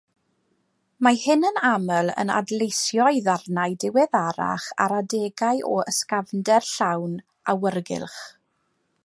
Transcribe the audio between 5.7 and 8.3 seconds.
o ysgafnder llawn awyrgylch.